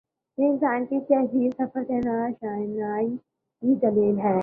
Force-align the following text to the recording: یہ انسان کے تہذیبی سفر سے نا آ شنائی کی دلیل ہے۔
یہ 0.37 0.47
انسان 0.47 0.85
کے 0.85 0.99
تہذیبی 0.99 1.49
سفر 1.49 1.83
سے 1.83 1.99
نا 1.99 2.25
آ 2.25 2.29
شنائی 2.29 3.09
کی 3.61 3.75
دلیل 3.75 4.19
ہے۔ 4.19 4.37